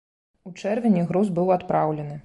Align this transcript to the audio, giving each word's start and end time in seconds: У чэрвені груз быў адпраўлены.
У 0.49 0.53
чэрвені 0.63 1.05
груз 1.13 1.31
быў 1.37 1.55
адпраўлены. 1.59 2.15